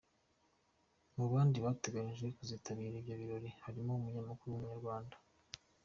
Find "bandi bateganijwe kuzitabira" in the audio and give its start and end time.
1.31-2.95